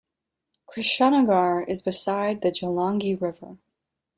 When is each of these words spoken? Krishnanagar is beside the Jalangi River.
Krishnanagar 0.65 1.63
is 1.67 1.83
beside 1.83 2.41
the 2.41 2.49
Jalangi 2.49 3.21
River. 3.21 3.59